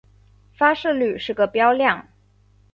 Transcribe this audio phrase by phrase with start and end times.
[0.57, 2.07] 发射率是个标量。